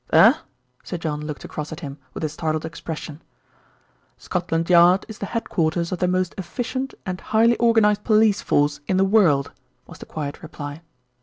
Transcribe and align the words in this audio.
"Eh!" 0.11 0.33
Sir 0.83 0.97
John 0.97 1.21
looked 1.21 1.43
across 1.43 1.71
at 1.71 1.81
him 1.81 1.99
with 2.15 2.23
a 2.23 2.29
startled 2.29 2.65
expression. 2.65 3.21
"Scotland 4.17 4.67
Yard 4.67 5.05
is 5.07 5.19
the 5.19 5.27
head 5.27 5.47
quarters 5.47 5.91
of 5.91 5.99
the 5.99 6.07
most 6.07 6.33
efficient 6.39 6.95
and 7.05 7.21
highly 7.21 7.55
organised 7.59 8.03
police 8.03 8.41
force 8.41 8.79
in 8.87 8.97
the 8.97 9.05
world," 9.05 9.51
was 9.85 9.99
the 9.99 10.07
quiet 10.07 10.41
reply. 10.41 10.81